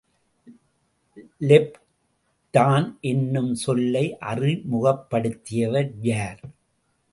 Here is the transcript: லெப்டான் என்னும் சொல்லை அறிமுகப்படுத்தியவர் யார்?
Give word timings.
லெப்டான் 1.41 2.87
என்னும் 3.01 3.53
சொல்லை 3.55 4.17
அறிமுகப்படுத்தியவர் 4.19 5.91
யார்? 6.01 6.41